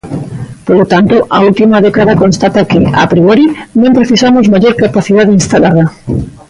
Polo 0.67 0.85
tanto, 0.93 1.15
a 1.35 1.37
última 1.49 1.77
década 1.87 2.19
constata 2.23 2.67
que, 2.71 2.79
a 3.03 3.05
priori, 3.13 3.45
non 3.81 3.95
precisamos 3.97 4.45
maior 4.53 4.73
capacidade 4.83 5.35
instalada. 5.39 5.83